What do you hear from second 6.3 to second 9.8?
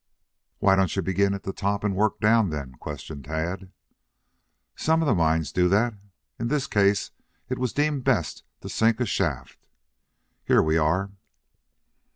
In this case it was deemed best to sink a shaft.